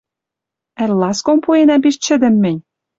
Ӓль 0.83 0.95
ласком 1.01 1.37
пуэнӓм 1.43 1.79
пиш 1.83 1.95
чӹдӹм 2.03 2.35
мӹнь? 2.43 2.61